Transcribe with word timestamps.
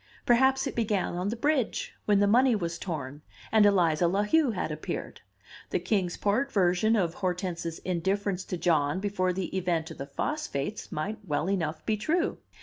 Perhaps 0.25 0.65
it 0.65 0.75
began 0.75 1.13
on 1.13 1.29
the 1.29 1.35
bridge, 1.35 1.93
when 2.05 2.19
the 2.19 2.25
money 2.25 2.55
was 2.55 2.79
torn, 2.79 3.21
and 3.51 3.67
Eliza 3.67 4.07
La 4.07 4.23
Heu 4.23 4.49
had 4.49 4.71
appeared. 4.71 5.21
The 5.69 5.77
Kings 5.77 6.17
Port 6.17 6.51
version 6.51 6.95
of 6.95 7.13
Hortense's 7.13 7.77
indifference 7.85 8.43
to 8.45 8.57
John 8.57 8.99
before 8.99 9.31
the 9.31 9.55
event 9.55 9.91
of 9.91 9.99
the 9.99 10.07
phosphates 10.07 10.91
might 10.91 11.19
well 11.23 11.47
enough 11.47 11.85
be 11.85 11.97
true. 11.97 12.39